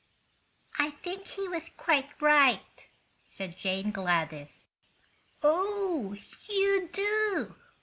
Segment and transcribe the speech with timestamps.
[0.79, 2.87] "I think he was quite right,"
[3.23, 4.67] said Jane Gladys.
[5.43, 6.17] "Oh,
[6.49, 7.55] you do?